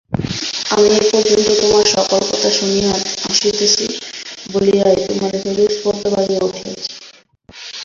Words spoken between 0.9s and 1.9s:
এ পর্যন্ত তোমার